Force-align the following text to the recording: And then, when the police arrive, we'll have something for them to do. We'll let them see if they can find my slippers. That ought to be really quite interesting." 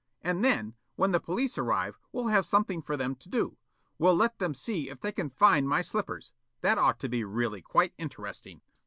And 0.23 0.43
then, 0.43 0.73
when 0.95 1.11
the 1.11 1.19
police 1.19 1.59
arrive, 1.59 1.99
we'll 2.11 2.29
have 2.29 2.43
something 2.43 2.81
for 2.81 2.97
them 2.97 3.13
to 3.17 3.29
do. 3.29 3.57
We'll 3.99 4.15
let 4.15 4.39
them 4.39 4.55
see 4.55 4.89
if 4.89 4.99
they 4.99 5.11
can 5.11 5.29
find 5.29 5.69
my 5.69 5.83
slippers. 5.83 6.33
That 6.61 6.79
ought 6.79 6.99
to 7.01 7.07
be 7.07 7.23
really 7.23 7.61
quite 7.61 7.93
interesting." 7.99 8.61